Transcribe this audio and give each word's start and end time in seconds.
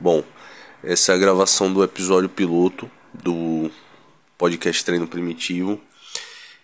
Bom, 0.00 0.24
essa 0.82 1.12
é 1.12 1.14
a 1.14 1.18
gravação 1.18 1.70
do 1.70 1.84
episódio 1.84 2.26
piloto 2.26 2.90
do 3.12 3.70
podcast 4.38 4.82
Treino 4.82 5.06
Primitivo 5.06 5.78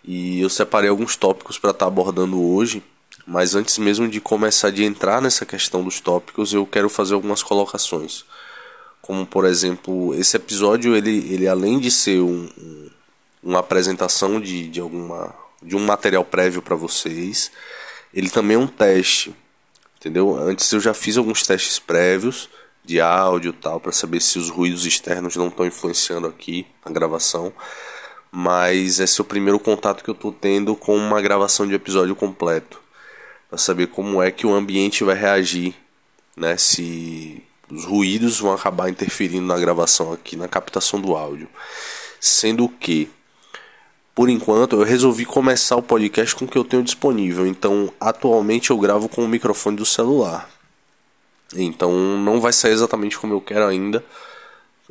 e 0.03 0.41
eu 0.41 0.49
separei 0.49 0.89
alguns 0.89 1.15
tópicos 1.15 1.59
para 1.59 1.69
estar 1.69 1.85
tá 1.85 1.87
abordando 1.87 2.41
hoje. 2.41 2.81
Mas 3.27 3.53
antes 3.53 3.77
mesmo 3.77 4.09
de 4.09 4.19
começar 4.19 4.71
de 4.71 4.83
entrar 4.83 5.21
nessa 5.21 5.45
questão 5.45 5.83
dos 5.83 5.99
tópicos, 5.99 6.51
eu 6.51 6.65
quero 6.65 6.89
fazer 6.89 7.13
algumas 7.13 7.43
colocações. 7.43 8.25
Como 9.03 9.23
por 9.23 9.45
exemplo, 9.45 10.15
esse 10.15 10.35
episódio 10.35 10.95
ele, 10.95 11.31
ele 11.31 11.47
além 11.47 11.77
de 11.77 11.91
ser 11.91 12.19
um, 12.19 12.49
um, 12.57 12.89
uma 13.43 13.59
apresentação 13.59 14.41
de, 14.41 14.67
de 14.67 14.79
alguma 14.79 15.31
de 15.61 15.75
um 15.75 15.85
material 15.85 16.25
prévio 16.25 16.63
para 16.63 16.75
vocês, 16.75 17.51
ele 18.11 18.31
também 18.31 18.55
é 18.55 18.59
um 18.59 18.65
teste, 18.65 19.35
entendeu? 19.99 20.35
Antes 20.35 20.71
eu 20.71 20.79
já 20.79 20.95
fiz 20.95 21.17
alguns 21.17 21.43
testes 21.43 21.77
prévios 21.77 22.49
de 22.87 23.01
áudio 23.01 23.51
tal 23.51 23.81
para 23.81 23.91
saber 23.91 24.21
se 24.21 24.39
os 24.39 24.49
ruídos 24.49 24.85
externos 24.85 25.35
não 25.35 25.49
estão 25.49 25.65
influenciando 25.65 26.25
aqui 26.25 26.65
a 26.85 26.89
gravação. 26.89 27.51
Mas 28.31 29.01
esse 29.01 29.19
é 29.19 29.23
o 29.23 29.25
primeiro 29.25 29.59
contato 29.59 30.03
que 30.03 30.09
eu 30.09 30.13
estou 30.13 30.31
tendo 30.31 30.73
com 30.73 30.95
uma 30.95 31.21
gravação 31.21 31.67
de 31.67 31.73
episódio 31.73 32.15
completo, 32.15 32.79
para 33.49 33.57
saber 33.57 33.87
como 33.87 34.21
é 34.21 34.31
que 34.31 34.47
o 34.47 34.53
ambiente 34.53 35.03
vai 35.03 35.15
reagir, 35.15 35.75
né? 36.35 36.55
Se 36.57 37.43
os 37.69 37.83
ruídos 37.83 38.39
vão 38.39 38.53
acabar 38.53 38.89
interferindo 38.89 39.45
na 39.45 39.57
gravação 39.57 40.13
aqui, 40.13 40.37
na 40.37 40.47
captação 40.47 41.01
do 41.01 41.15
áudio. 41.15 41.49
Sendo 42.21 42.69
que, 42.69 43.09
por 44.15 44.29
enquanto, 44.29 44.77
eu 44.77 44.83
resolvi 44.83 45.25
começar 45.25 45.75
o 45.75 45.83
podcast 45.83 46.35
com 46.35 46.45
o 46.45 46.47
que 46.47 46.57
eu 46.57 46.63
tenho 46.63 46.83
disponível. 46.83 47.45
Então, 47.45 47.91
atualmente 47.99 48.69
eu 48.69 48.77
gravo 48.77 49.09
com 49.09 49.23
o 49.23 49.27
microfone 49.27 49.75
do 49.75 49.85
celular. 49.85 50.56
Então 51.55 51.91
não 52.19 52.41
vai 52.41 52.51
sair 52.53 52.71
exatamente 52.71 53.17
como 53.17 53.33
eu 53.33 53.41
quero 53.41 53.65
ainda. 53.65 54.03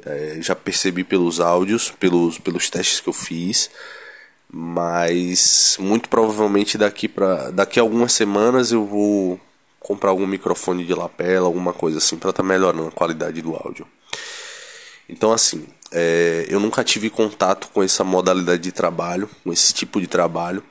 É, 0.05 0.39
já 0.41 0.55
percebi 0.55 1.05
pelos 1.05 1.41
áudios, 1.41 1.91
pelos, 1.91 2.39
pelos 2.39 2.69
testes 2.71 3.01
que 3.01 3.09
eu 3.09 3.13
fiz. 3.13 3.71
Mas 4.51 5.77
muito 5.81 6.09
provavelmente 6.09 6.79
daqui, 6.79 7.09
pra, 7.09 7.51
daqui 7.51 7.79
a 7.79 7.83
algumas 7.83 8.13
semanas 8.13 8.73
eu 8.73 8.85
vou 8.85 9.41
comprar 9.81 10.11
algum 10.11 10.27
microfone 10.27 10.85
de 10.85 10.95
lapela, 10.95 11.47
alguma 11.47 11.73
coisa 11.73 11.99
assim, 11.99 12.17
para 12.17 12.31
estar 12.31 12.43
tá 12.43 12.49
melhorando 12.49 12.89
a 12.89 12.91
qualidade 12.91 13.41
do 13.41 13.55
áudio. 13.55 13.87
Então, 15.09 15.33
assim, 15.33 15.67
é, 15.93 16.47
eu 16.49 16.59
nunca 16.59 16.83
tive 16.83 17.09
contato 17.09 17.69
com 17.73 17.83
essa 17.83 18.03
modalidade 18.03 18.63
de 18.63 18.73
trabalho, 18.73 19.31
com 19.45 19.53
esse 19.53 19.73
tipo 19.73 20.01
de 20.01 20.07
trabalho. 20.07 20.63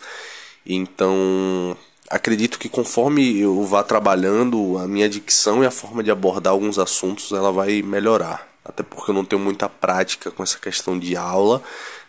Então, 0.65 1.77
acredito 2.15 2.57
que 2.57 2.69
conforme 2.69 3.39
eu 3.39 3.63
vá 3.63 3.83
trabalhando, 3.83 4.77
a 4.77 4.87
minha 4.87 5.09
dicção 5.09 5.61
e 5.61 5.67
a 5.67 5.71
forma 5.71 6.01
de 6.01 6.09
abordar 6.09 6.53
alguns 6.53 6.79
assuntos 6.79 7.31
ela 7.31 7.51
vai 7.51 7.81
melhorar. 7.81 8.47
Até 8.63 8.81
porque 8.83 9.11
eu 9.11 9.15
não 9.15 9.25
tenho 9.25 9.41
muita 9.41 9.67
prática 9.69 10.31
com 10.31 10.41
essa 10.41 10.57
questão 10.57 10.97
de 10.97 11.15
aula, 11.15 11.61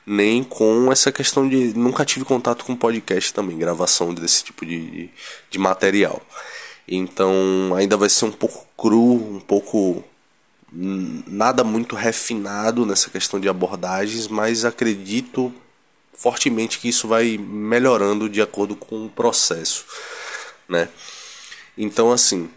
nem 0.07 0.45
com 0.45 0.91
essa 0.93 1.11
questão 1.11 1.49
de. 1.49 1.77
Nunca 1.77 2.05
tive 2.05 2.25
contato 2.25 2.65
com 2.65 2.77
podcast 2.77 3.35
também, 3.35 3.59
gravação 3.59 4.15
desse 4.15 4.45
tipo 4.45 4.65
de, 4.65 5.11
de 5.51 5.59
material. 5.59 6.23
Então 6.89 7.35
ainda 7.77 7.97
vai 7.97 8.09
ser 8.09 8.27
um 8.27 8.33
pouco 8.33 8.65
cru, 8.77 9.15
um 9.15 9.41
pouco. 9.41 10.05
nada 10.73 11.65
muito 11.65 11.97
refinado 11.97 12.87
nessa 12.87 13.11
questão 13.11 13.41
de 13.41 13.49
abordagens, 13.49 14.29
mas 14.29 14.65
acredito 14.65 15.53
fortemente 16.17 16.79
que 16.79 16.89
isso 16.89 17.07
vai 17.07 17.37
melhorando 17.39 18.29
de 18.29 18.41
acordo 18.41 18.75
com 18.75 19.07
o 19.07 19.11
processo, 19.11 19.85
né? 20.69 20.89
Então, 21.77 22.11
assim, 22.11 22.51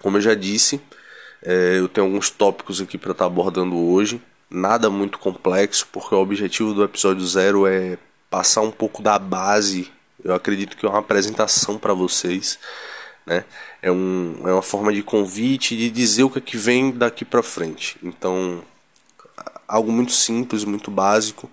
como 0.00 0.16
eu 0.16 0.20
já 0.20 0.34
disse, 0.34 0.80
é, 1.42 1.78
eu 1.78 1.88
tenho 1.88 2.08
alguns 2.08 2.28
tópicos 2.28 2.80
aqui 2.80 2.98
para 2.98 3.12
estar 3.12 3.24
tá 3.24 3.26
abordando 3.26 3.76
hoje. 3.76 4.20
Nada 4.50 4.90
muito 4.90 5.18
complexo, 5.18 5.86
porque 5.92 6.14
o 6.14 6.18
objetivo 6.18 6.74
do 6.74 6.82
episódio 6.82 7.24
zero 7.24 7.66
é 7.66 7.96
passar 8.28 8.62
um 8.62 8.70
pouco 8.72 9.00
da 9.00 9.16
base. 9.16 9.90
Eu 10.24 10.34
acredito 10.34 10.76
que 10.76 10.84
é 10.84 10.88
uma 10.88 10.98
apresentação 10.98 11.78
para 11.78 11.94
vocês, 11.94 12.58
né? 13.24 13.44
É, 13.80 13.92
um, 13.92 14.42
é 14.44 14.52
uma 14.52 14.60
forma 14.60 14.92
de 14.92 15.02
convite, 15.02 15.76
de 15.76 15.88
dizer 15.88 16.24
o 16.24 16.30
que, 16.30 16.38
é 16.38 16.42
que 16.42 16.56
vem 16.56 16.90
daqui 16.90 17.24
para 17.24 17.42
frente. 17.44 17.96
Então, 18.02 18.62
algo 19.68 19.92
muito 19.92 20.12
simples, 20.12 20.64
muito 20.64 20.90
básico 20.90 21.48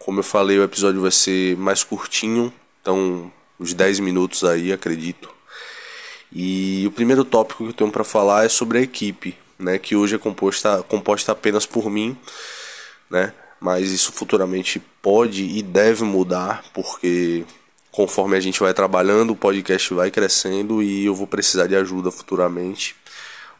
como 0.00 0.20
eu 0.20 0.24
falei, 0.24 0.58
o 0.58 0.64
episódio 0.64 1.02
vai 1.02 1.10
ser 1.10 1.56
mais 1.58 1.84
curtinho, 1.84 2.52
então 2.80 3.30
uns 3.58 3.74
10 3.74 4.00
minutos 4.00 4.42
aí, 4.44 4.72
acredito. 4.72 5.28
E 6.32 6.84
o 6.86 6.90
primeiro 6.90 7.24
tópico 7.24 7.64
que 7.64 7.70
eu 7.70 7.74
tenho 7.74 7.90
para 7.90 8.02
falar 8.02 8.46
é 8.46 8.48
sobre 8.48 8.78
a 8.78 8.80
equipe, 8.80 9.36
né, 9.58 9.78
que 9.78 9.94
hoje 9.94 10.14
é 10.14 10.18
composta, 10.18 10.82
composta 10.88 11.32
apenas 11.32 11.66
por 11.66 11.90
mim, 11.90 12.16
né, 13.10 13.34
mas 13.60 13.90
isso 13.90 14.10
futuramente 14.10 14.80
pode 15.02 15.44
e 15.44 15.62
deve 15.62 16.02
mudar, 16.02 16.64
porque 16.72 17.44
conforme 17.90 18.38
a 18.38 18.40
gente 18.40 18.58
vai 18.58 18.72
trabalhando, 18.72 19.32
o 19.32 19.36
podcast 19.36 19.92
vai 19.92 20.10
crescendo 20.10 20.82
e 20.82 21.04
eu 21.04 21.14
vou 21.14 21.26
precisar 21.26 21.66
de 21.66 21.76
ajuda 21.76 22.10
futuramente. 22.10 22.96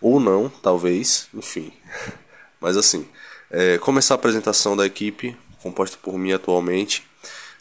Ou 0.00 0.18
não, 0.18 0.48
talvez, 0.48 1.28
enfim. 1.34 1.70
Mas 2.58 2.78
assim, 2.78 3.06
é, 3.50 3.76
começar 3.76 4.14
a 4.14 4.16
apresentação 4.16 4.74
da 4.74 4.86
equipe, 4.86 5.36
composta 5.62 5.96
por 6.02 6.18
mim 6.18 6.32
atualmente. 6.32 7.04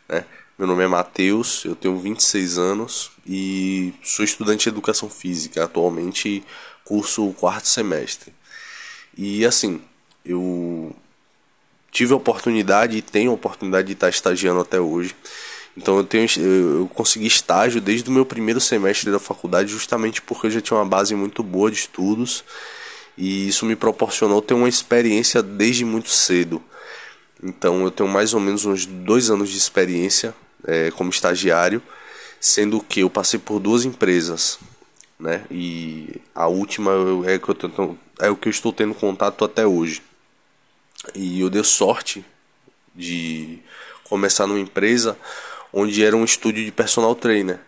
Né? 0.08 0.26
Meu 0.58 0.68
nome 0.68 0.84
é 0.84 0.88
Matheus, 0.88 1.64
eu 1.64 1.76
tenho 1.76 1.98
26 1.98 2.58
anos 2.58 3.12
e 3.26 3.94
sou 4.04 4.26
estudante 4.26 4.64
de 4.64 4.70
educação 4.70 5.10
física. 5.10 5.64
Atualmente 5.64 6.44
curso 6.84 7.28
o 7.28 7.34
quarto 7.34 7.68
semestre. 7.68 8.34
E 9.18 9.46
assim, 9.46 9.82
eu 10.26 10.96
tive 11.92 12.14
a 12.14 12.18
oportunidade 12.18 12.98
e 12.98 13.02
tenho 13.02 13.32
a 13.32 13.36
oportunidade 13.36 13.88
de 13.88 13.94
estar 13.94 14.10
estagiando 14.10 14.60
até 14.60 14.80
hoje. 14.80 15.16
Então 15.78 15.98
eu, 15.98 16.04
tenho, 16.04 16.28
eu 16.38 16.90
consegui 16.94 17.28
estágio 17.28 17.80
desde 17.80 18.10
o 18.10 18.12
meu 18.14 18.26
primeiro 18.26 18.60
semestre 18.60 19.12
da 19.12 19.20
faculdade, 19.20 19.72
justamente 19.72 20.22
porque 20.22 20.48
eu 20.48 20.52
já 20.52 20.62
tinha 20.62 20.78
uma 20.78 20.86
base 20.86 21.16
muito 21.16 21.42
boa 21.42 21.72
de 21.72 21.78
estudos 21.78 22.44
e 23.18 23.48
isso 23.48 23.66
me 23.66 23.76
proporcionou 23.76 24.42
ter 24.42 24.54
uma 24.54 24.68
experiência 24.68 25.42
desde 25.42 25.86
muito 25.86 26.10
cedo. 26.10 26.62
Então 27.42 27.84
eu 27.84 27.92
tenho 27.92 28.10
mais 28.10 28.34
ou 28.34 28.40
menos 28.40 28.66
uns 28.66 28.86
dois 28.86 29.30
anos 29.30 29.50
de 29.50 29.58
experiência 29.58 30.36
é, 30.66 30.92
como 30.92 31.10
estagiário, 31.10 31.82
sendo 32.40 32.82
que 32.82 33.02
eu 33.02 33.10
passei 33.10 33.40
por 33.40 33.60
duas 33.60 33.86
empresas, 33.86 34.60
né? 35.20 35.46
E 35.50 36.22
a 36.36 36.48
última 36.48 36.92
é, 37.26 37.40
que 37.40 37.50
eu 37.50 37.56
tô, 37.56 37.96
é 38.20 38.30
o 38.30 38.36
que 38.36 38.48
eu 38.48 38.52
estou 38.52 38.74
tendo 38.74 38.94
contato 38.94 39.46
até 39.46 39.66
hoje. 39.66 40.02
E 41.16 41.40
eu 41.40 41.50
dei 41.50 41.64
sorte 41.64 42.26
de 42.94 43.60
começar 44.04 44.46
numa 44.46 44.60
empresa 44.60 45.18
onde 45.72 46.04
era 46.04 46.16
um 46.16 46.26
estúdio 46.26 46.66
de 46.66 46.72
personal 46.72 47.16
trainer. 47.16 47.60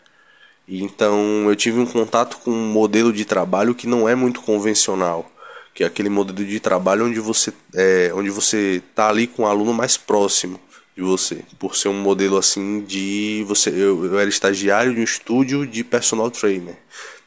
Então 0.67 1.49
eu 1.49 1.55
tive 1.55 1.79
um 1.79 1.85
contato 1.85 2.37
com 2.39 2.51
um 2.51 2.71
modelo 2.71 3.13
de 3.13 3.23
trabalho 3.23 3.75
que 3.75 3.87
não 3.87 4.07
é 4.07 4.15
muito 4.15 4.41
convencional 4.41 5.29
que 5.73 5.83
é 5.83 5.87
aquele 5.87 6.09
modelo 6.09 6.45
de 6.45 6.59
trabalho 6.59 7.05
onde 7.05 7.19
você 7.19 7.53
é, 7.73 8.11
onde 8.13 8.29
você 8.29 8.81
tá 8.93 9.09
ali 9.09 9.27
com 9.27 9.43
o 9.43 9.47
aluno 9.47 9.73
mais 9.73 9.97
próximo 9.97 10.59
de 10.95 11.01
você, 11.01 11.43
por 11.57 11.75
ser 11.75 11.87
um 11.87 12.01
modelo 12.01 12.37
assim 12.37 12.81
de 12.81 13.45
você 13.47 13.69
eu, 13.69 14.05
eu 14.05 14.19
era 14.19 14.29
estagiário 14.29 14.93
de 14.93 14.99
um 14.99 15.03
estúdio 15.03 15.65
de 15.65 15.83
personal 15.83 16.29
trainer. 16.29 16.75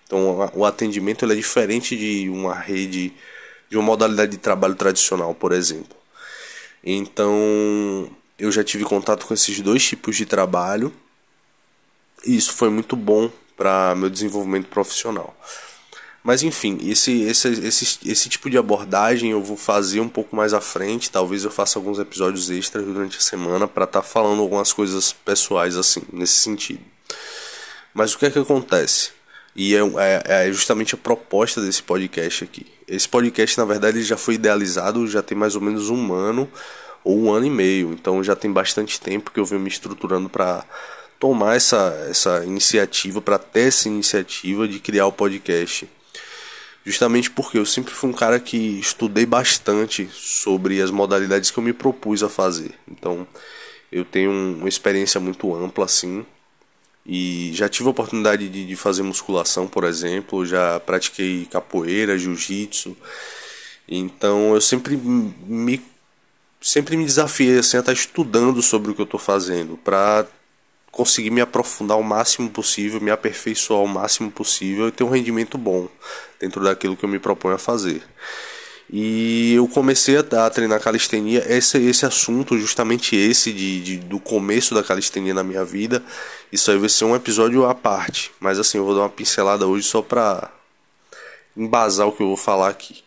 Então 0.07 0.51
o 0.55 0.65
atendimento 0.65 1.25
é 1.31 1.35
diferente 1.35 1.97
de 1.97 2.29
uma 2.29 2.55
rede 2.55 3.13
de 3.71 3.77
uma 3.77 3.85
modalidade 3.85 4.33
de 4.33 4.39
trabalho 4.39 4.75
tradicional, 4.75 5.35
por 5.35 5.53
exemplo. 5.53 5.97
Então 6.83 8.09
eu 8.39 8.53
já 8.53 8.63
tive 8.63 8.85
contato 8.85 9.27
com 9.27 9.33
esses 9.33 9.61
dois 9.61 9.83
tipos 9.85 10.17
de 10.17 10.27
trabalho 10.27 10.93
e 12.27 12.37
isso 12.37 12.53
foi 12.53 12.69
muito 12.69 12.95
bom 12.95 13.31
para 13.57 13.95
meu 13.95 14.11
desenvolvimento 14.11 14.69
profissional. 14.69 15.35
Mas 16.25 16.43
enfim, 16.43 16.79
esse, 16.81 17.21
esse, 17.25 17.49
esse, 17.49 17.99
esse 18.09 18.29
tipo 18.31 18.49
de 18.49 18.57
abordagem 18.57 19.31
eu 19.31 19.43
vou 19.43 19.59
fazer 19.59 20.01
um 20.01 20.09
pouco 20.09 20.35
mais 20.35 20.55
à 20.55 20.61
frente. 20.61 21.11
Talvez 21.11 21.45
eu 21.45 21.51
faça 21.51 21.79
alguns 21.79 21.99
episódios 21.99 22.49
extras 22.49 22.83
durante 22.87 23.19
a 23.19 23.21
semana 23.21 23.69
para 23.69 23.85
estar 23.85 24.01
tá 24.01 24.07
falando 24.07 24.41
algumas 24.41 24.73
coisas 24.73 25.13
pessoais 25.13 25.77
assim, 25.77 26.01
nesse 26.11 26.33
sentido. 26.33 26.81
Mas 27.93 28.15
o 28.15 28.19
que 28.19 28.25
é 28.25 28.31
que 28.31 28.39
acontece? 28.39 29.11
E 29.55 29.77
é, 29.77 29.81
é, 29.81 30.49
é 30.49 30.53
justamente 30.53 30.95
a 30.95 30.99
proposta 30.99 31.61
desse 31.61 31.83
podcast 31.83 32.43
aqui. 32.43 32.67
Esse 32.89 33.07
podcast, 33.07 33.59
na 33.59 33.67
verdade, 33.67 34.03
já 34.03 34.17
foi 34.17 34.35
idealizado 34.35 35.07
já 35.07 35.23
tem 35.23 35.37
mais 35.37 35.55
ou 35.55 35.61
menos 35.61 35.91
um 35.91 36.15
ano 36.15 36.51
ou 37.05 37.19
um 37.19 37.33
ano 37.33 37.45
e 37.45 37.51
meio. 37.51 37.93
Então 37.93 38.25
já 38.25 38.35
tem 38.35 38.51
bastante 38.51 38.99
tempo 38.99 39.31
que 39.31 39.39
eu 39.39 39.45
venho 39.45 39.61
me 39.61 39.69
estruturando 39.69 40.31
para 40.31 40.65
tomar 41.21 41.55
essa, 41.55 41.95
essa 42.09 42.43
iniciativa, 42.47 43.21
para 43.21 43.39
ter 43.39 43.69
essa 43.69 43.89
iniciativa 43.89 44.67
de 44.67 44.81
criar 44.81 45.07
o 45.07 45.13
podcast 45.13 45.87
justamente 46.85 47.31
porque 47.31 47.59
eu 47.59 47.67
sempre 47.67 47.93
fui 47.95 48.11
um 48.11 48.13
cara 48.13 48.39
que 48.39 48.57
estudei 48.57 49.25
bastante 49.25 50.09
sobre 50.13 50.81
as 50.83 50.91
modalidades 50.91 51.51
que 51.51 51.59
eu 51.59 51.63
me 51.63 51.73
propus 51.73 52.23
a 52.23 52.29
fazer. 52.29 52.75
Então, 52.87 53.27
eu 53.91 54.05
tenho 54.05 54.31
uma 54.31 54.69
experiência 54.69 55.21
muito 55.21 55.55
ampla 55.55 55.85
assim. 55.85 56.27
E 57.07 57.53
já 57.55 57.69
tive 57.69 57.89
a 57.89 57.91
oportunidade 57.91 58.49
de, 58.49 58.67
de 58.67 58.77
fazer 58.77 59.03
musculação, 59.03 59.67
por 59.67 59.85
exemplo, 59.85 60.45
já 60.45 60.81
pratiquei 60.81 61.47
capoeira, 61.51 62.19
jiu-jitsu. 62.19 62.97
Então 63.87 64.55
eu 64.55 64.61
sempre 64.61 64.97
me 64.97 65.83
sempre 66.61 66.97
me 66.97 67.05
desafiei 67.05 67.59
assim, 67.59 67.77
a 67.77 67.81
estar 67.81 67.93
estudando 67.93 68.63
sobre 68.63 68.91
o 68.91 68.95
que 68.95 69.01
eu 69.03 69.05
estou 69.05 69.21
fazendo 69.21 69.77
para 69.77 70.27
conseguir 70.95 71.31
me 71.31 71.41
aprofundar 71.41 71.99
o 71.99 72.03
máximo 72.03 72.49
possível, 72.49 73.01
me 73.01 73.11
aperfeiçoar 73.11 73.83
o 73.83 73.89
máximo 73.89 74.31
possível 74.31 74.89
e 74.89 74.93
ter 74.93 75.03
um 75.03 75.11
rendimento 75.11 75.59
bom 75.59 75.89
dentro 76.41 76.63
daquilo 76.63 76.97
que 76.97 77.05
eu 77.05 77.09
me 77.09 77.19
proponho 77.19 77.57
a 77.57 77.59
fazer. 77.59 78.03
E 78.89 79.55
eu 79.55 79.67
comecei 79.67 80.17
a, 80.17 80.51
treinar 80.51 80.81
calistenia, 80.81 81.45
esse, 81.49 81.79
esse 81.79 82.07
assunto, 82.07 82.57
justamente 82.59 83.17
esse 83.17 83.53
de, 83.53 83.83
de, 83.83 83.97
do 83.97 84.21
começo 84.21 84.75
da 84.75 84.85
calistenia 84.85 85.35
na 85.35 85.43
minha 85.43 85.65
vida, 85.65 86.03
isso 86.53 86.71
aí 86.71 86.79
vai 86.79 86.89
ser 86.89 87.05
um 87.05 87.17
episódio 87.17 87.67
à 87.67 87.75
parte. 87.75 88.31
Mas 88.39 88.59
assim, 88.59 88.79
eu 88.79 88.85
vou 88.85 88.95
dar 88.95 89.01
uma 89.01 89.09
pincelada 89.09 89.67
hoje 89.67 89.89
só 89.89 90.01
pra 90.01 90.51
embasar 91.57 92.07
o 92.07 92.13
que 92.13 92.23
eu 92.23 92.29
vou 92.29 92.37
falar 92.37 92.69
aqui. 92.69 93.03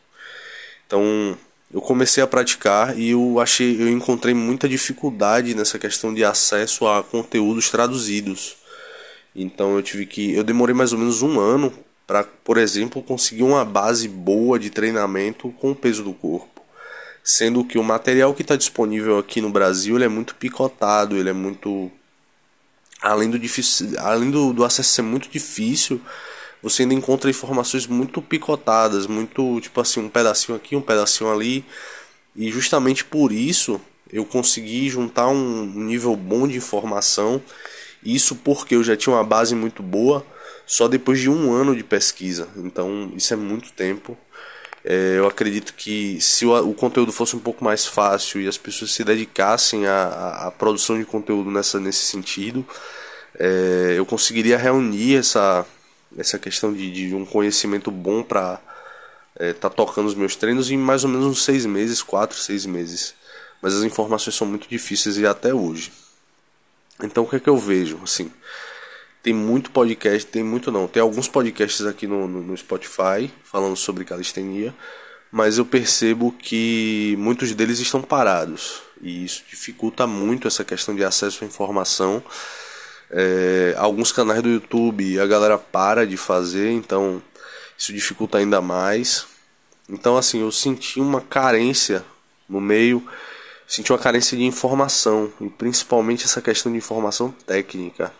Então, 0.85 1.37
eu 1.73 1.81
comecei 1.81 2.23
a 2.23 2.27
praticar 2.27 2.97
e 2.97 3.09
eu 3.09 3.39
achei, 3.39 3.81
eu 3.81 3.89
encontrei 3.89 4.33
muita 4.33 4.69
dificuldade 4.69 5.53
nessa 5.53 5.77
questão 5.77 6.13
de 6.13 6.23
acesso 6.23 6.87
a 6.87 7.03
conteúdos 7.03 7.69
traduzidos. 7.69 8.55
Então 9.35 9.75
eu 9.75 9.83
tive 9.83 10.05
que, 10.05 10.33
eu 10.33 10.43
demorei 10.43 10.73
mais 10.73 10.93
ou 10.93 10.99
menos 10.99 11.21
um 11.21 11.39
ano 11.39 11.73
para, 12.07 12.23
por 12.23 12.57
exemplo, 12.57 13.03
conseguir 13.03 13.43
uma 13.43 13.65
base 13.65 14.07
boa 14.07 14.57
de 14.57 14.69
treinamento 14.69 15.51
com 15.59 15.71
o 15.71 15.75
peso 15.75 16.03
do 16.03 16.13
corpo. 16.13 16.61
Sendo 17.21 17.65
que 17.65 17.77
o 17.77 17.83
material 17.83 18.33
que 18.33 18.41
está 18.41 18.55
disponível 18.55 19.17
aqui 19.17 19.41
no 19.41 19.49
Brasil 19.49 20.01
é 20.01 20.07
muito 20.07 20.33
picotado, 20.35 21.17
ele 21.17 21.29
é 21.29 21.33
muito. 21.33 21.91
Além 23.01 23.29
do, 23.29 23.37
difícil, 23.37 23.89
além 23.99 24.31
do, 24.31 24.53
do 24.53 24.63
acesso 24.63 24.93
ser 24.93 25.01
muito 25.01 25.29
difícil, 25.29 26.01
você 26.61 26.83
ainda 26.83 26.93
encontra 26.93 27.29
informações 27.29 27.87
muito 27.87 28.21
picotadas, 28.21 29.07
muito 29.07 29.59
tipo 29.61 29.79
assim, 29.79 30.01
um 30.01 30.09
pedacinho 30.09 30.55
aqui, 30.55 30.75
um 30.75 30.81
pedacinho 30.81 31.31
ali. 31.31 31.63
E 32.35 32.51
justamente 32.51 33.03
por 33.03 33.31
isso 33.31 33.79
eu 34.11 34.25
consegui 34.25 34.89
juntar 34.89 35.27
um 35.27 35.65
nível 35.65 36.15
bom 36.15 36.47
de 36.47 36.57
informação. 36.57 37.41
Isso 38.03 38.35
porque 38.35 38.75
eu 38.75 38.83
já 38.83 38.95
tinha 38.95 39.15
uma 39.15 39.23
base 39.23 39.55
muito 39.55 39.83
boa 39.83 40.25
só 40.65 40.87
depois 40.87 41.19
de 41.19 41.29
um 41.29 41.53
ano 41.53 41.75
de 41.75 41.83
pesquisa. 41.83 42.47
Então, 42.57 43.11
isso 43.15 43.33
é 43.33 43.37
muito 43.37 43.71
tempo. 43.71 44.17
É, 44.83 45.15
eu 45.17 45.27
acredito 45.27 45.73
que 45.73 46.19
se 46.21 46.45
o, 46.45 46.69
o, 46.69 46.73
conteúdo 46.73 47.11
fosse 47.11 47.35
um 47.35 47.39
pouco 47.39 47.63
mais 47.63 47.85
fácil 47.85 48.41
e 48.41 48.47
as 48.47 48.57
pessoas 48.57 48.91
se 48.91 49.03
dedicassem 49.03 49.85
à, 49.85 50.47
à 50.47 50.51
produção 50.51 50.97
de 50.97 51.03
conteúdo 51.03 51.51
nessa, 51.51 51.79
nesse 51.79 52.05
sentido, 52.05 52.65
é, 53.37 53.95
eu 53.97 54.05
conseguiria 54.05 54.57
reunir 54.57 55.15
essa, 55.15 55.65
essa 56.17 56.37
questão 56.37 56.73
de, 56.73 56.91
de 56.91 57.15
um 57.15 57.25
conhecimento 57.25 57.89
bom 57.89 58.21
para 58.21 58.61
é, 59.35 59.53
tá 59.53 59.69
tocando 59.69 60.07
os 60.07 60.15
meus 60.15 60.35
treinos 60.35 60.69
em 60.71 60.77
mais 60.77 61.03
ou 61.03 61.09
menos 61.09 61.25
uns 61.25 61.43
seis 61.43 61.65
meses, 61.65 62.01
quatro, 62.01 62.37
seis 62.37 62.65
meses. 62.65 63.13
Mas 63.61 63.75
as 63.75 63.83
informações 63.83 64.35
são 64.35 64.47
muito 64.47 64.67
difíceis 64.67 65.17
e 65.17 65.25
até 65.25 65.53
hoje. 65.53 65.91
Então 67.03 67.23
o 67.23 67.29
que 67.29 67.35
é 67.35 67.39
que 67.39 67.49
eu 67.49 67.57
vejo? 67.57 67.99
Assim, 68.03 68.31
tem 69.21 69.33
muito 69.33 69.71
podcast, 69.71 70.25
tem 70.25 70.43
muito 70.43 70.71
não, 70.71 70.87
tem 70.87 71.01
alguns 71.01 71.27
podcasts 71.27 71.85
aqui 71.85 72.07
no, 72.07 72.27
no, 72.27 72.41
no 72.41 72.57
Spotify 72.57 73.31
falando 73.43 73.75
sobre 73.75 74.05
calistenia, 74.05 74.73
mas 75.31 75.57
eu 75.57 75.65
percebo 75.65 76.31
que 76.31 77.15
muitos 77.19 77.53
deles 77.53 77.79
estão 77.79 78.01
parados 78.01 78.81
e 79.01 79.25
isso 79.25 79.43
dificulta 79.49 80.07
muito 80.07 80.47
essa 80.47 80.63
questão 80.63 80.95
de 80.95 81.03
acesso 81.03 81.43
à 81.43 81.47
informação. 81.47 82.23
É, 83.09 83.73
alguns 83.77 84.11
canais 84.11 84.41
do 84.41 84.49
YouTube 84.49 85.19
a 85.19 85.25
galera 85.25 85.57
para 85.57 86.05
de 86.05 86.17
fazer, 86.17 86.71
então 86.71 87.21
isso 87.77 87.93
dificulta 87.93 88.37
ainda 88.37 88.61
mais. 88.61 89.25
Então, 89.89 90.17
assim, 90.17 90.41
eu 90.41 90.51
senti 90.51 90.99
uma 90.99 91.21
carência 91.21 92.03
no 92.49 92.59
meio, 92.59 93.05
senti 93.67 93.91
uma 93.91 93.99
carência 93.99 94.37
de 94.37 94.43
informação, 94.43 95.31
e 95.39 95.49
principalmente 95.49 96.25
essa 96.25 96.41
questão 96.41 96.71
de 96.71 96.77
informação 96.77 97.31
técnica. 97.45 98.11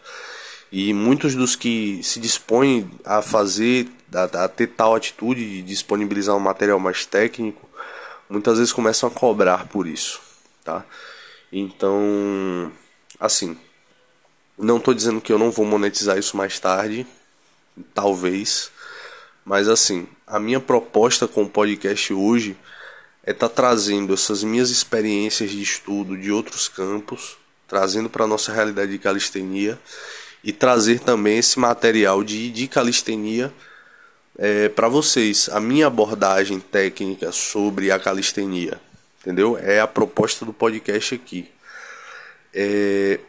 E 0.72 0.94
muitos 0.94 1.36
dos 1.36 1.56
que 1.56 2.02
se 2.04 2.20
dispõem 2.20 2.90
a 3.04 3.22
fazer, 3.22 3.88
a, 4.14 4.46
a 4.46 4.48
ter 4.48 4.68
tal 4.68 4.96
atitude 4.96 5.44
de 5.46 5.62
disponibilizar 5.62 6.36
um 6.36 6.40
material 6.40 6.80
mais 6.80 7.06
técnico, 7.06 7.68
muitas 8.30 8.58
vezes 8.58 8.74
começam 8.74 9.08
a 9.08 9.12
cobrar 9.12 9.68
por 9.68 9.88
isso, 9.88 10.22
tá? 10.64 10.86
Então, 11.52 12.72
assim, 13.20 13.58
não 14.58 14.78
estou 14.78 14.94
dizendo 14.94 15.22
que 15.22 15.32
eu 15.32 15.38
não 15.38 15.52
vou 15.52 15.66
monetizar 15.66 16.18
isso 16.18 16.36
mais 16.36 16.60
tarde, 16.60 17.06
talvez, 17.94 18.72
mas 19.46 19.68
assim, 19.68 20.08
a 20.26 20.40
minha 20.40 20.60
proposta 20.60 21.28
com 21.28 21.44
o 21.44 21.50
podcast 21.50 22.14
hoje 22.14 22.58
é 23.24 23.32
estar 23.32 23.50
tá 23.50 23.56
trazendo 23.56 24.14
essas 24.14 24.44
minhas 24.44 24.70
experiências 24.70 25.52
de 25.52 25.62
estudo 25.62 26.18
de 26.18 26.32
outros 26.32 26.68
campos, 26.68 27.38
trazendo 27.68 28.10
para 28.10 28.24
a 28.24 28.28
nossa 28.28 28.52
realidade 28.52 28.92
de 28.92 28.98
calistenia 28.98 29.78
e 30.44 30.52
trazer 30.52 31.00
também 31.00 31.38
esse 31.38 31.60
material 31.60 32.24
de, 32.24 32.50
de 32.50 32.68
calistenia 32.68 33.54
é, 34.38 34.70
para 34.70 34.88
vocês. 34.88 35.50
A 35.50 35.60
minha 35.60 35.88
abordagem 35.88 36.60
técnica 36.60 37.32
sobre 37.32 37.92
a 37.92 38.00
calistenia, 38.00 38.80
entendeu? 39.22 39.58
É 39.58 39.80
a 39.80 39.88
proposta 39.88 40.46
do 40.46 40.54
podcast 40.54 41.16
aqui. 41.16 41.50
É, 42.54 43.20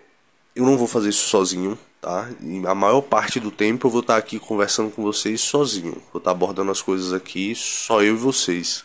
eu 0.59 0.65
não 0.65 0.77
vou 0.77 0.89
fazer 0.89 1.11
isso 1.11 1.29
sozinho, 1.29 1.79
tá? 2.01 2.29
E 2.41 2.67
a 2.67 2.75
maior 2.75 3.01
parte 3.01 3.39
do 3.39 3.49
tempo 3.49 3.87
eu 3.87 3.91
vou 3.93 4.01
estar 4.01 4.17
aqui 4.17 4.41
conversando 4.41 4.91
com 4.91 5.05
vocês 5.05 5.41
sozinho. 5.41 6.03
Vou 6.13 6.19
estar 6.19 6.33
abordando 6.33 6.73
as 6.73 6.83
coisas 6.83 7.13
aqui, 7.13 7.55
só 7.55 8.03
eu 8.03 8.15
e 8.15 8.19
vocês. 8.19 8.83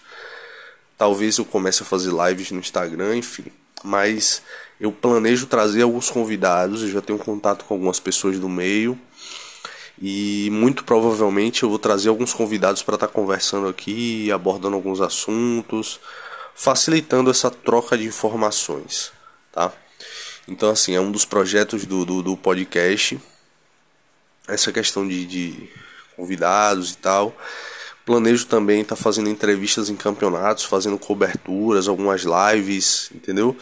Talvez 0.95 1.39
eu 1.39 1.45
comece 1.45 1.81
a 1.81 1.85
fazer 1.85 2.11
lives 2.11 2.51
no 2.51 2.59
Instagram, 2.59 3.17
enfim. 3.17 3.45
Mas 3.83 4.43
eu 4.79 4.91
planejo 4.91 5.47
trazer 5.47 5.81
alguns 5.81 6.11
convidados, 6.11 6.83
eu 6.83 6.89
já 6.89 7.01
tenho 7.01 7.17
contato 7.17 7.65
com 7.65 7.73
algumas 7.73 7.99
pessoas 7.99 8.37
do 8.37 8.47
meio. 8.47 8.97
E 9.99 10.49
muito 10.51 10.83
provavelmente 10.83 11.63
eu 11.63 11.69
vou 11.69 11.79
trazer 11.79 12.09
alguns 12.09 12.33
convidados 12.33 12.83
para 12.83 12.95
estar 12.95 13.07
tá 13.07 13.13
conversando 13.13 13.67
aqui, 13.67 14.31
abordando 14.31 14.75
alguns 14.75 15.01
assuntos, 15.01 15.99
facilitando 16.53 17.31
essa 17.31 17.49
troca 17.49 17.97
de 17.97 18.05
informações, 18.05 19.11
tá? 19.51 19.73
Então, 20.47 20.69
assim, 20.69 20.95
é 20.95 20.99
um 20.99 21.11
dos 21.11 21.25
projetos 21.25 21.85
do, 21.85 22.05
do, 22.05 22.21
do 22.21 22.37
podcast, 22.37 23.19
essa 24.47 24.71
questão 24.71 25.07
de, 25.07 25.25
de, 25.25 25.69
convidados 26.15 26.91
e 26.91 26.97
tal. 26.97 27.35
Planejo 28.05 28.45
também 28.45 28.81
estar 28.81 28.95
tá 28.95 29.01
fazendo 29.01 29.29
entrevistas 29.29 29.89
em 29.89 29.95
campeonatos, 29.95 30.65
fazendo 30.65 30.99
coberturas, 30.99 31.87
algumas 31.87 32.23
lives, 32.23 33.09
entendeu? 33.13 33.57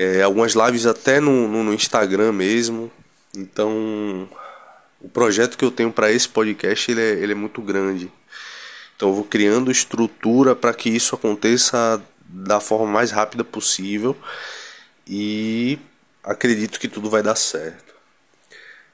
é, 0.00 0.22
algumas 0.22 0.54
lives 0.54 0.86
até 0.86 1.20
no, 1.20 1.48
no, 1.48 1.64
no, 1.64 1.74
Instagram 1.74 2.32
mesmo. 2.32 2.90
Então, 3.36 4.28
o 5.00 5.08
projeto 5.08 5.56
que 5.56 5.64
eu 5.64 5.70
tenho 5.70 5.92
para 5.92 6.10
esse 6.10 6.28
podcast 6.28 6.90
ele 6.90 7.00
é, 7.00 7.10
ele 7.10 7.32
é 7.32 7.34
muito 7.34 7.60
grande. 7.60 8.10
Então, 8.96 9.10
eu 9.10 9.14
vou 9.14 9.24
criando 9.24 9.70
estrutura 9.70 10.54
para 10.54 10.74
que 10.74 10.88
isso 10.88 11.14
aconteça 11.14 12.02
da 12.26 12.60
forma 12.60 12.86
mais 12.86 13.10
rápida 13.10 13.44
possível 13.44 14.16
e 15.06 15.78
acredito 16.22 16.78
que 16.78 16.88
tudo 16.88 17.10
vai 17.10 17.22
dar 17.22 17.36
certo. 17.36 17.94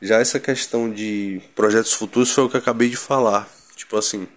Já 0.01 0.19
essa 0.19 0.39
questão 0.39 0.91
de 0.91 1.41
projetos 1.55 1.93
futuros 1.93 2.31
foi 2.31 2.45
o 2.45 2.49
que 2.49 2.57
eu 2.57 2.61
acabei 2.61 2.89
de 2.89 2.97
falar. 2.97 3.49
Tipo 3.75 3.97
assim, 3.97 4.29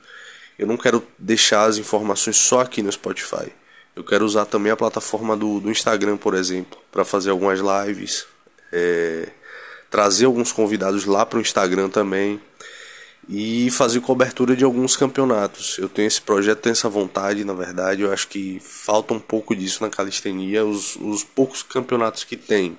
eu 0.58 0.66
não 0.66 0.78
quero 0.78 1.06
deixar 1.18 1.66
as 1.66 1.78
informações 1.78 2.38
só 2.38 2.62
aqui 2.62 2.82
no 2.82 2.92
Spotify. 2.92 3.52
Eu 3.96 4.04
quero 4.04 4.24
usar 4.26 4.46
também 4.46 4.72
a 4.72 4.78
plataforma 4.78 5.36
do, 5.36 5.60
do 5.60 5.70
Instagram, 5.70 6.18
por 6.18 6.34
exemplo, 6.34 6.80
para 6.92 7.04
fazer 7.04 7.32
algumas 7.32 7.60
lives, 7.60 8.26
é, 8.72 9.28
trazer 9.90 10.26
alguns 10.26 10.52
convidados 10.52 11.06
lá 11.06 11.26
para 11.26 11.40
o 11.40 11.42
Instagram 11.42 11.90
também 11.90 12.42
e 13.32 13.70
fazer 13.70 14.02
cobertura 14.02 14.56
de 14.56 14.64
alguns 14.64 14.98
campeonatos. 14.98 15.78
Eu 15.78 15.88
tenho 15.88 16.08
esse 16.08 16.20
projeto, 16.20 16.62
tenho 16.62 16.72
essa 16.72 16.90
vontade, 16.90 17.46
na 17.46 17.54
verdade. 17.54 18.02
Eu 18.02 18.12
acho 18.12 18.28
que 18.28 18.60
falta 18.60 19.14
um 19.14 19.20
pouco 19.20 19.56
disso 19.56 19.84
na 19.84 19.90
calistenia. 19.90 20.66
Os, 20.66 20.96
os 20.96 21.24
poucos 21.24 21.62
campeonatos 21.62 22.24
que 22.24 22.36
tem, 22.36 22.76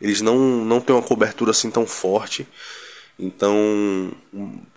eles 0.00 0.20
não, 0.20 0.36
não 0.36 0.80
têm 0.80 0.96
uma 0.96 1.02
cobertura 1.02 1.52
assim 1.52 1.70
tão 1.70 1.86
forte. 1.86 2.46
Então, 3.16 4.12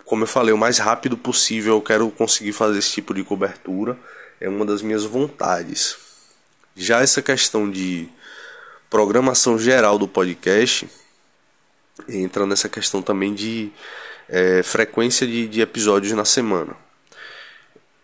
como 0.04 0.22
eu 0.22 0.28
falei, 0.28 0.54
o 0.54 0.58
mais 0.58 0.78
rápido 0.78 1.16
possível 1.16 1.74
eu 1.74 1.82
quero 1.82 2.08
conseguir 2.10 2.52
fazer 2.52 2.78
esse 2.78 2.92
tipo 2.92 3.12
de 3.12 3.24
cobertura 3.24 3.98
é 4.40 4.48
uma 4.48 4.64
das 4.64 4.82
minhas 4.82 5.04
vontades. 5.04 5.96
Já 6.76 7.00
essa 7.00 7.20
questão 7.20 7.68
de 7.68 8.08
programação 8.88 9.58
geral 9.58 9.98
do 9.98 10.06
podcast 10.06 10.88
entra 12.08 12.46
nessa 12.46 12.68
questão 12.68 13.02
também 13.02 13.34
de 13.34 13.72
é, 14.28 14.62
frequência 14.62 15.26
de, 15.26 15.46
de 15.48 15.60
episódios 15.60 16.12
na 16.12 16.24
semana. 16.24 16.76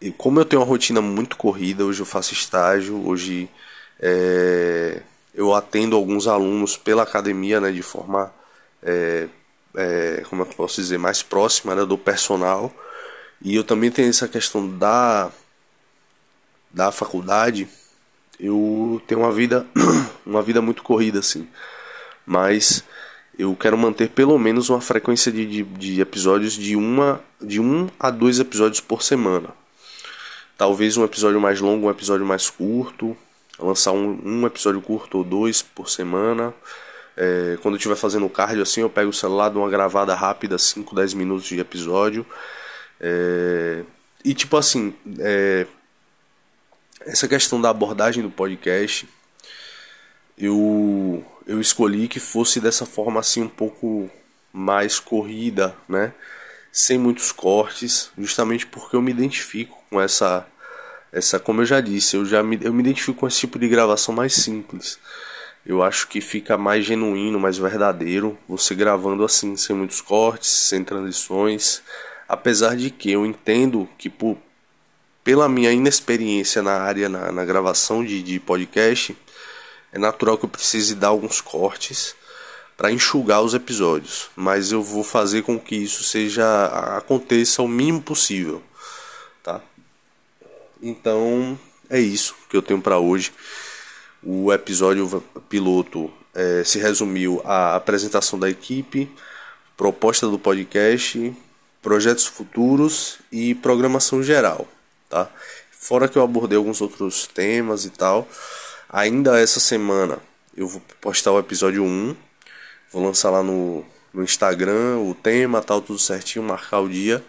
E 0.00 0.10
como 0.10 0.40
eu 0.40 0.44
tenho 0.44 0.60
uma 0.60 0.68
rotina 0.68 1.00
muito 1.00 1.36
corrida, 1.36 1.84
hoje 1.84 2.00
eu 2.00 2.06
faço 2.06 2.32
estágio, 2.32 3.06
hoje 3.06 3.48
é, 4.00 5.00
eu 5.34 5.54
atendo 5.54 5.96
alguns 5.96 6.26
alunos 6.26 6.76
pela 6.76 7.04
academia, 7.04 7.60
né, 7.60 7.70
de 7.70 7.82
forma, 7.82 8.32
é, 8.82 9.28
é, 9.76 10.24
como 10.28 10.42
é 10.42 10.44
eu 10.44 10.50
posso 10.54 10.80
dizer, 10.80 10.98
mais 10.98 11.22
próxima 11.22 11.74
né, 11.74 11.84
do 11.84 11.96
personal. 11.96 12.72
E 13.40 13.54
eu 13.54 13.64
também 13.64 13.90
tenho 13.90 14.08
essa 14.08 14.28
questão 14.28 14.68
da 14.76 15.30
da 16.72 16.90
faculdade, 16.90 17.68
eu 18.40 19.00
tenho 19.06 19.20
uma 19.20 19.30
vida 19.30 19.66
uma 20.24 20.42
vida 20.42 20.62
muito 20.62 20.82
corrida 20.82 21.18
assim. 21.18 21.48
Mas 22.26 22.82
eu 23.38 23.56
quero 23.56 23.76
manter 23.78 24.10
pelo 24.10 24.38
menos 24.38 24.68
uma 24.68 24.80
frequência 24.80 25.32
de, 25.32 25.46
de, 25.46 25.62
de, 25.62 26.00
episódios 26.00 26.52
de, 26.52 26.76
uma, 26.76 27.20
de 27.40 27.60
um 27.60 27.88
a 27.98 28.10
dois 28.10 28.38
episódios 28.38 28.80
por 28.80 29.02
semana. 29.02 29.50
Talvez 30.56 30.96
um 30.96 31.04
episódio 31.04 31.40
mais 31.40 31.60
longo, 31.60 31.86
um 31.86 31.90
episódio 31.90 32.26
mais 32.26 32.50
curto. 32.50 33.16
Lançar 33.58 33.92
um, 33.92 34.20
um 34.24 34.46
episódio 34.46 34.80
curto 34.80 35.18
ou 35.18 35.24
dois 35.24 35.62
por 35.62 35.88
semana. 35.88 36.54
É, 37.16 37.58
quando 37.62 37.74
eu 37.74 37.78
estiver 37.78 37.96
fazendo 37.96 38.28
cardio 38.28 38.62
assim, 38.62 38.80
eu 38.80 38.90
pego 38.90 39.10
o 39.10 39.14
celular, 39.14 39.48
dou 39.48 39.62
uma 39.62 39.70
gravada 39.70 40.14
rápida, 40.14 40.58
5, 40.58 40.94
10 40.94 41.14
minutos 41.14 41.46
de 41.46 41.58
episódio. 41.58 42.24
É, 43.00 43.82
e 44.24 44.34
tipo 44.34 44.56
assim, 44.56 44.94
é, 45.18 45.66
essa 47.00 47.26
questão 47.26 47.60
da 47.60 47.70
abordagem 47.70 48.22
do 48.22 48.30
podcast, 48.30 49.08
eu, 50.38 51.24
eu 51.46 51.60
escolhi 51.60 52.08
que 52.08 52.20
fosse 52.20 52.60
dessa 52.60 52.86
forma 52.86 53.20
assim 53.20 53.42
um 53.42 53.48
pouco 53.48 54.10
mais 54.52 54.98
corrida, 54.98 55.74
né? 55.88 56.12
Sem 56.70 56.98
muitos 56.98 57.32
cortes, 57.32 58.10
justamente 58.16 58.66
porque 58.66 58.96
eu 58.96 59.02
me 59.02 59.10
identifico 59.10 59.78
com 59.90 60.00
essa 60.00 60.46
essa, 61.12 61.38
como 61.38 61.60
eu 61.60 61.66
já 61.66 61.80
disse, 61.80 62.16
eu 62.16 62.24
já 62.24 62.42
me, 62.42 62.58
eu 62.62 62.72
me 62.72 62.80
identifico 62.80 63.20
com 63.20 63.28
esse 63.28 63.40
tipo 63.40 63.58
de 63.58 63.68
gravação 63.68 64.14
mais 64.14 64.32
simples. 64.32 64.98
Eu 65.64 65.82
acho 65.82 66.08
que 66.08 66.20
fica 66.20 66.56
mais 66.56 66.84
genuíno, 66.84 67.38
mais 67.38 67.58
verdadeiro, 67.58 68.36
você 68.48 68.74
gravando 68.74 69.22
assim, 69.22 69.54
sem 69.56 69.76
muitos 69.76 70.00
cortes, 70.00 70.48
sem 70.50 70.82
transições. 70.82 71.82
Apesar 72.26 72.74
de 72.74 72.90
que 72.90 73.12
eu 73.12 73.26
entendo 73.26 73.86
que 73.98 74.08
por, 74.08 74.38
pela 75.22 75.48
minha 75.48 75.70
inexperiência 75.70 76.62
na 76.62 76.80
área, 76.80 77.08
na, 77.08 77.30
na 77.30 77.44
gravação 77.44 78.02
de, 78.02 78.22
de 78.22 78.40
podcast, 78.40 79.14
é 79.92 79.98
natural 79.98 80.38
que 80.38 80.44
eu 80.44 80.48
precise 80.48 80.94
dar 80.94 81.08
alguns 81.08 81.40
cortes 81.40 82.14
para 82.76 82.90
enxugar 82.90 83.42
os 83.42 83.54
episódios, 83.54 84.30
mas 84.34 84.72
eu 84.72 84.82
vou 84.82 85.04
fazer 85.04 85.42
com 85.42 85.58
que 85.60 85.76
isso 85.76 86.02
seja 86.02 86.96
aconteça 86.96 87.62
o 87.62 87.68
mínimo 87.68 88.02
possível, 88.02 88.62
tá? 89.42 89.60
Então 90.82 91.58
é 91.88 92.00
isso 92.00 92.34
que 92.48 92.56
eu 92.56 92.62
tenho 92.62 92.80
para 92.80 92.98
hoje. 92.98 93.32
O 94.22 94.52
episódio 94.52 95.22
piloto 95.48 96.10
é, 96.34 96.64
se 96.64 96.78
resumiu 96.78 97.42
à 97.44 97.76
apresentação 97.76 98.38
da 98.38 98.48
equipe, 98.48 99.10
proposta 99.76 100.26
do 100.26 100.38
podcast, 100.38 101.34
projetos 101.82 102.26
futuros 102.26 103.18
e 103.30 103.54
programação 103.54 104.22
geral, 104.22 104.66
tá? 105.08 105.28
Fora 105.70 106.08
que 106.08 106.16
eu 106.16 106.22
abordei 106.22 106.56
alguns 106.56 106.80
outros 106.80 107.26
temas 107.26 107.84
e 107.84 107.90
tal. 107.90 108.26
Ainda 108.92 109.40
essa 109.40 109.58
semana 109.58 110.18
eu 110.54 110.68
vou 110.68 110.82
postar 111.00 111.32
o 111.32 111.38
episódio 111.38 111.82
1. 111.82 112.14
Vou 112.92 113.02
lançar 113.02 113.30
lá 113.30 113.42
no, 113.42 113.82
no 114.12 114.22
Instagram 114.22 114.98
o 114.98 115.14
tema, 115.14 115.62
tal, 115.62 115.80
tudo 115.80 115.98
certinho, 115.98 116.44
marcar 116.44 116.80
o 116.80 116.90
dia. 116.90 117.24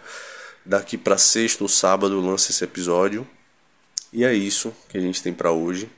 Daqui 0.62 0.98
para 0.98 1.16
sexta 1.16 1.64
ou 1.64 1.68
sábado 1.68 2.16
eu 2.16 2.20
lanço 2.20 2.50
esse 2.50 2.62
episódio. 2.62 3.26
E 4.12 4.24
é 4.24 4.34
isso 4.34 4.74
que 4.90 4.98
a 4.98 5.00
gente 5.00 5.22
tem 5.22 5.32
para 5.32 5.52
hoje. 5.52 5.90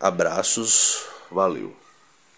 Abraços, 0.00 1.04
valeu. 1.30 1.79